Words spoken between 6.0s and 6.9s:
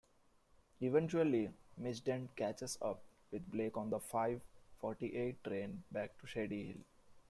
to Shady-Hill.